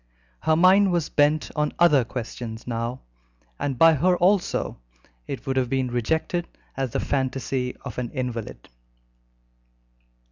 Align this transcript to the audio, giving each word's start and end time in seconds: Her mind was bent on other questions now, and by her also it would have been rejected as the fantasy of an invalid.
Her 0.39 0.55
mind 0.55 0.91
was 0.91 1.09
bent 1.09 1.51
on 1.55 1.73
other 1.77 2.03
questions 2.03 2.65
now, 2.65 3.01
and 3.59 3.77
by 3.77 3.93
her 3.93 4.17
also 4.17 4.79
it 5.27 5.45
would 5.45 5.57
have 5.57 5.69
been 5.69 5.91
rejected 5.91 6.47
as 6.75 6.89
the 6.89 6.99
fantasy 6.99 7.77
of 7.85 7.99
an 7.99 8.09
invalid. 8.09 8.67